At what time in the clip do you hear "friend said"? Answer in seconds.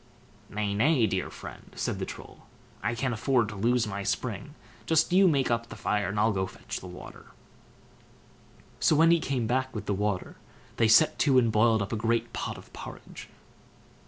1.29-1.99